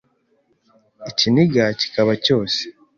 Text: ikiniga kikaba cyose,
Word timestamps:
ikiniga 1.09 1.63
kikaba 1.79 2.13
cyose, 2.25 2.61